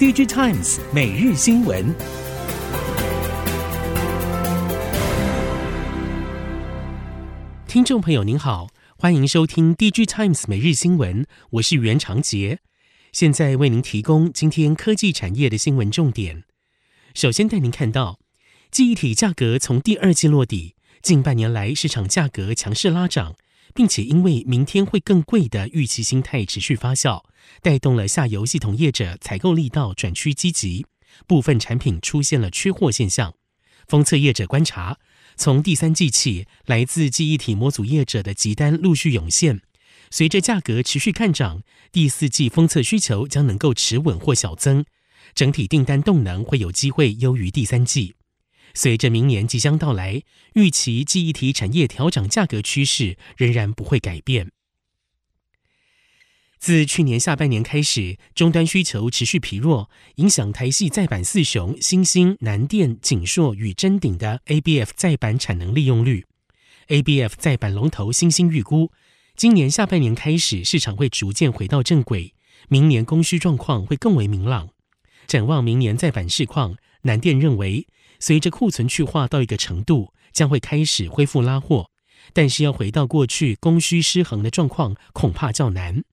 [0.00, 1.94] DigiTimes 每日新闻，
[7.68, 12.60] 听众朋友您好，欢迎收听 DigiTimes 每日新闻，我是袁长杰，
[13.12, 16.44] 现在为您提供今天科技产业的新闻重点。
[17.12, 18.20] 首先带您看到，
[18.70, 23.34] 记忆体价格从第二季落底，近半年来市场价格强势拉涨。
[23.74, 27.22] 并且因为明天会更贵的预期心态持续发酵，
[27.62, 30.86] 带动了下游系统业者采购力道转趋积极，
[31.26, 33.34] 部分产品出现了缺货现象。
[33.86, 34.98] 封测业者观察，
[35.36, 39.62] 从第三季起，来自记忆体模组业者的急单陆续涌现，
[40.10, 44.84] 随着价格持续看涨，第四季封测需求将能够持稳或小增，
[45.34, 48.14] 整体订单动能会有机会优于第三季。
[48.74, 50.22] 随着明年即将到来，
[50.54, 54.50] 预期记忆体产业调涨价格趋势仍然不会改变。
[56.58, 66.26] 自去年下半年开始，终端需求持续疲弱，影响台系再版四雄欣兴、南电、景硕与臻鼎的 ABF 再版产能利用率。
[66.88, 68.92] ABF 再版龙头欣兴预估，
[69.34, 72.34] 今年下半年开始，市场会逐渐回到正轨，
[72.68, 74.68] 明年供需状况会更为明朗。
[75.26, 77.86] 展望明年再版市况，南电认为。
[78.20, 81.90] 随着库存去化到一个程度，将会开始恢复拉货，
[82.32, 86.04] 但是要回到过去供需失衡的状况，恐怕较难。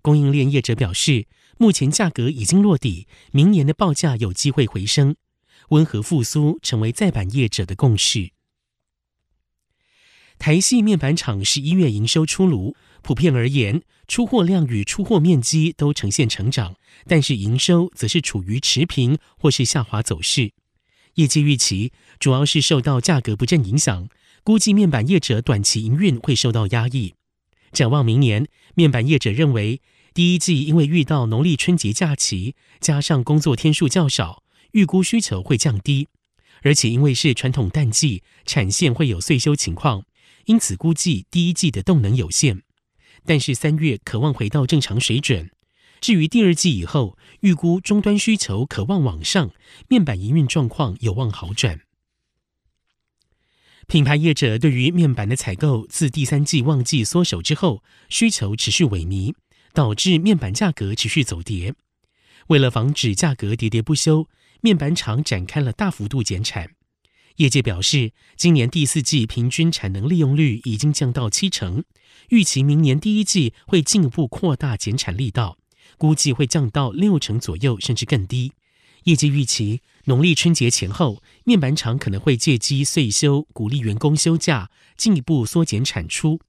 [0.00, 1.26] 供应链业者表示，
[1.58, 5.16] 目前价格已经落底，明年的报价有机会回升，
[5.70, 8.30] 温和复苏成为载板业者的共识。
[10.38, 16.76] 台系面板厂十一月营收出炉，普遍而言，出货量与出货面积都呈现成长，
[17.08, 20.52] 但是营收则是处于持平或是下滑走势。
[21.18, 24.08] 业绩预期主要是受到价格不振影响，
[24.44, 27.14] 估计面板业者短期营运会受到压抑。
[27.72, 29.80] 展望明年，面板业者认为，
[30.14, 36.06] 第一季因为遇到农历春节假期，加上工作天数较少，预估需求会降低，
[36.62, 40.04] 而且因为是传统淡季，产线会有岁修情况，
[40.44, 42.62] 因此估计第一季的动能有限。
[43.26, 45.50] 但是三月可望回到正常水准。
[46.00, 49.50] 至于第二季以后，预估终端需求可望往上，
[49.88, 51.80] 面板营运状况有望好转。
[53.86, 59.34] 品牌业者对于面板的采购自第三季旺季缩手之后，需求持续萎靡，
[59.72, 61.74] 导致面板价格持续走跌。
[62.48, 64.28] 为了防止价格跌跌不休，
[64.60, 66.72] 面板厂展开了大幅度减产。
[67.36, 71.84] 业界表示，今年第四季平均产能利用率已经降到七成，
[72.30, 75.56] 预期明年第一季会进一步扩大减产力道。
[75.98, 78.52] 估计会降到六成左右，甚至更低。
[79.04, 86.40] 业界预期，农历春节前后，面板厂可能会借机岁休，鼓励员工休假，进一步缩减产出。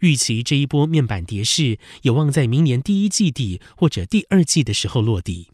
[0.00, 5.48] 预期这一波面板跌势有望在明年第一季底或者第二季的时候落地。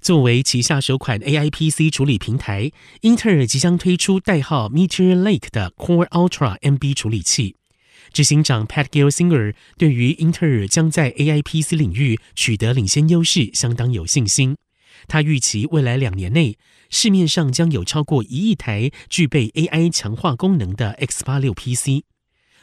[0.00, 2.72] 作为旗下首款 AI PC 处理平台，
[3.02, 7.54] 英特尔即将推出代号 Meteor Lake 的 Core Ultra MB 处理器。
[8.12, 14.56] 执行长 Pat Gelsinger 对于英特尔将在 AI PC 领域取得领先优势相当有信心。
[15.08, 16.56] 他预期未来两年内，
[16.90, 22.04] 市面上将有超过一亿台具备 AI 强化功能的 X86 PC。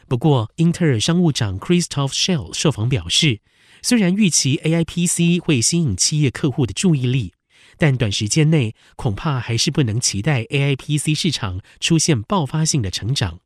[0.08, 3.42] 不过，英特尔商务长 Christoph Shell 受访表示，
[3.82, 7.34] 虽然预期 AI PC 会吸引企业客户的注意力，
[7.78, 13.40] 但短时间内恐怕还是不能期待 AI PC 市场出现爆发性的成长。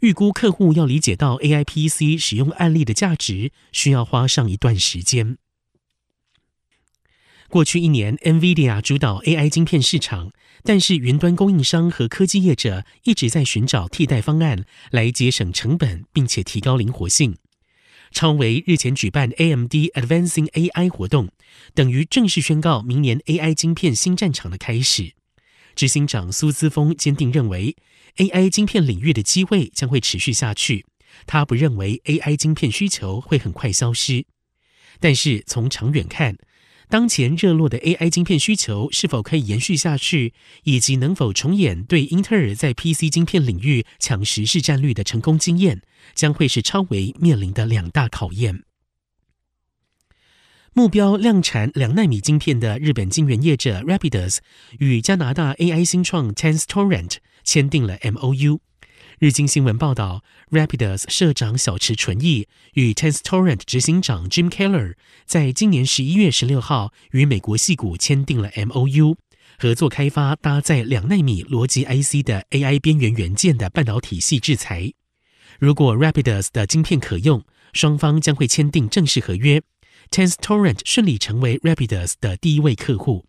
[0.00, 5.38] 预估客户要理解到 AI PC 使用案例的价值，需要花上一段时间。
[7.48, 10.30] 过去一年，NVIDIA 主导 AI 晶片市场，
[10.62, 17.36] 但是云端供应商和科技业者一直在寻找替代方案来节省成本，并且提高灵活性。
[18.12, 21.30] 超微日前举办 AMD Advancing AI 活动，
[21.74, 25.14] 等于正式宣告明年 AI 晶片新战场的开始。
[25.74, 27.76] 执行长苏姿峰坚定认为
[28.18, 30.84] ，AI 晶片领域的机会将会持续下去。
[31.26, 34.26] 他不认为 AI 晶片需求会很快消失，
[35.00, 36.36] 但是从长远看，
[36.88, 40.34] 当前热络的 AI 晶片需求是否可以延续下去，
[40.64, 45.82] 以及能否重演对英特尔在 PC 晶片领域抢食市占率的成功经验，
[46.14, 48.62] 将会是超微面临的两大考验。
[50.74, 54.38] 目标量产两纳米晶片的日本晶圆业者 Rapidus
[54.78, 57.16] 与加拿大 AI 新创 Tenstorrent
[57.48, 58.58] 签订了 MOU。
[59.18, 69.16] 日经新闻报道，Rapidus 社长小池纯一与 Tenstorrent 执行长 Jim Keller 在今年十一月十六号与美国矽谷签订了 MOU，
[69.58, 74.92] 合作开发搭载两纳米逻辑 IC 的 AI 边缘元件的半导体系制裁。
[75.58, 77.42] 如果 Rapidus 的晶片可用，
[77.72, 79.62] 双方将会签订正式合约。
[80.10, 83.24] ，TensTorrent 顺利成为 Rapidus 的第一位客户。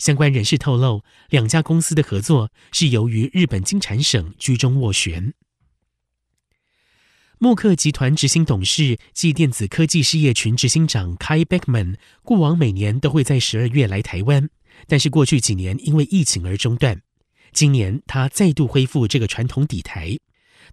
[0.00, 5.34] 相关人士透露，两家公司的合作是由于日本经产省居中斡旋。
[7.38, 14.48] 默克集团执行董事暨电子科技事业群执行长 Kai Beckman 过往每年都会在十二月来台湾，
[14.86, 17.02] 但是过去几年因为疫情而中断。
[17.52, 20.18] 今年他再度恢复这个传统底台。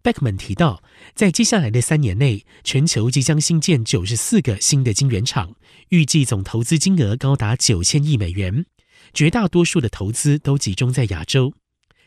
[0.02, 0.82] Beckman 提到，
[1.14, 5.56] 在接下来的三年内，全球即将新建九十四个新的晶圆厂，
[5.90, 8.66] 预计总投资金额高达九千亿美元，
[9.14, 11.54] 绝大多数的投资都集中在亚洲，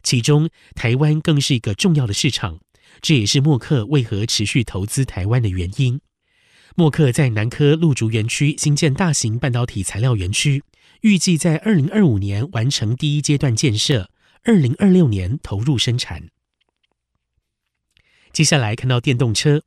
[0.03, 2.61] 其中台湾更是一个重要的市场。
[3.01, 6.01] 这也是默克为何持续投资台湾的原因。
[6.77, 10.63] 默克在南科陆竹园区新建大型半导体材料园区，
[11.01, 14.11] 预计在二零二五年完成第一阶段建设，
[14.45, 16.29] 二零二六年投入生产。
[18.33, 19.65] 接下来看到电动车，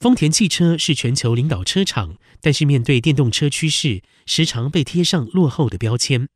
[0.00, 6.28] 丰田汽车是全球领导车厂，但是面对电动车趋势，时常被贴上落后的标签。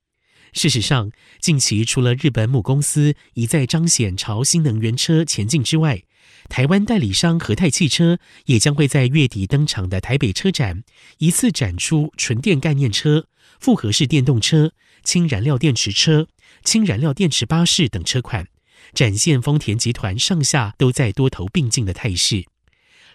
[0.54, 1.10] 事实上，
[1.40, 6.04] 近期除了日本母公司一再彰显朝新能源车前进之外，
[6.48, 10.84] 台湾代理商和泰汽车也将会在月底登场的台北车展，
[11.18, 13.26] 一次展出纯电概念车、
[13.58, 14.72] 复合式电动车、
[15.02, 16.28] 氢燃料电池车、
[16.62, 18.46] 氢燃料电池巴士等车款，
[18.94, 22.44] 展现丰田集团上下都在多头并进的态势。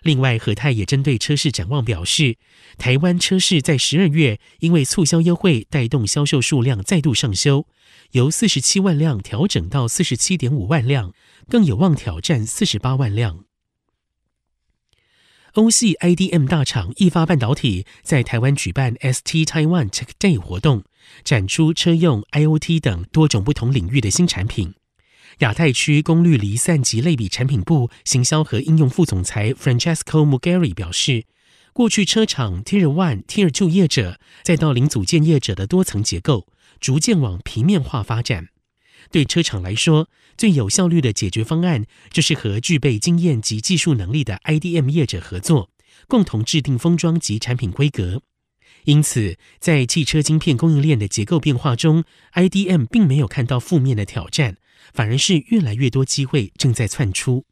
[0.01, 2.38] 另外，和泰也针对车市展望表示，
[2.78, 7.68] 台湾车市在十二月因为促销优惠带动销售数量再度上修，
[8.12, 11.13] 由四十七万辆调整到四十七点五万辆，
[11.50, 13.46] 更有望挑战四十八万辆。
[15.54, 20.84] 欧系 IDM 大厂意发半导体在台湾举办 ST Taiwan Tech Day 活动，
[21.24, 24.75] 展出车用 IoT 等多种不同领域的新产品。
[25.39, 31.24] 亚太区功率离散及类比产品部行销和应用副总裁 Francesco Mugari 表示，
[31.71, 36.47] 过去车厂 Tier One、Tier Two 业者，再到零组件业者的多层结构，
[36.81, 38.50] 逐渐往平面化发展。
[39.12, 45.69] 对车厂来说，最有效率的解决方案就是和具备经验及技术能力的 IDM 业者合作，
[46.09, 48.21] 共同制定封装及产品规格。
[48.83, 52.03] 因此，在汽车晶片供应链的结构变化中
[52.33, 54.57] ，IDM 并没有看到负面的挑战。
[54.94, 57.46] 反而是越来越多机会正在窜出。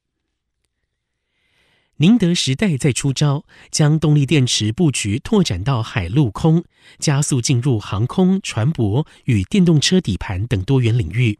[1.99, 6.63] 宁德时代在出招，将动力电池布局拓展到海陆空，
[6.99, 11.39] 加速进入航空、船舶与电动车底盘等多元领域。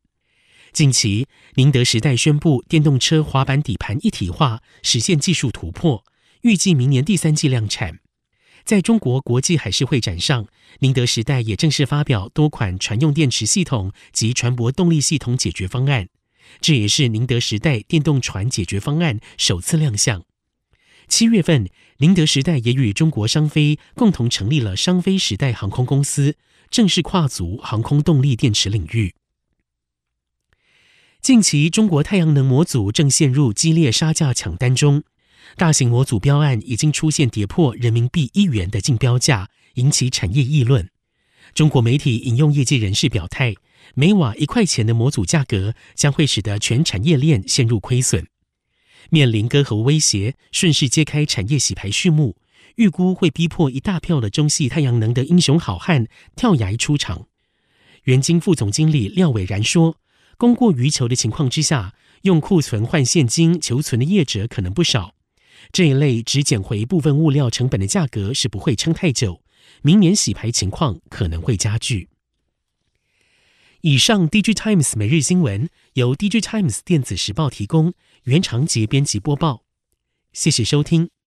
[0.74, 6.04] 近期，宁德时代宣布电动车滑板底盘一体化，实现技术突破，
[6.42, 8.00] 预计明年第三季量产。
[8.68, 10.46] 在中国国际海事会展上，
[10.80, 16.10] 宁德时代也正式发表多款船用电池系统及船舶动力系统解决方案，
[16.60, 20.26] 这也是宁德时代电动船解决方案首次亮相。
[21.08, 21.70] 七月份，
[22.00, 26.36] 宁德时代也与中国商飞共同成立了商飞时代航空公司，
[26.70, 29.16] 正式跨足航空动力电池领域。
[31.22, 35.04] 近期，中国太阳能模组正陷入激烈杀价抢单中。
[35.58, 40.88] 大型模组标案已经出现跌破人民币一元的竞标价，引起产业议论。
[41.56, 43.56] 中国媒体引用业界人士表态，
[43.96, 48.28] 每瓦一块钱的模组价格将会使得全产业链陷入亏损。
[49.10, 52.38] 面临割喉威胁，顺势揭开产业洗牌序幕，
[52.76, 56.06] 预估会逼迫一大票的中系太阳能的英雄好汉
[56.36, 57.26] 跳崖出场。
[58.04, 59.98] 元晶副总经理廖伟然说
[60.38, 65.16] ：“供过于求的情况之下，用库存换现金求存的业者可能不少。”
[65.72, 69.44] 这一类只捡回部分物料成本的价格是不会撑太久，
[69.82, 72.10] 明年洗牌情况可能会加剧。
[73.82, 79.64] 以上，DigiTimes 每日新闻由 DigiTimes 电子时报提供，原长节编辑播报，
[80.34, 81.17] 谢谢收听。